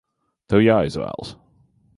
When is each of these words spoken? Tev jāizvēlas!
Tev 0.53 0.63
jāizvēlas! 0.67 1.35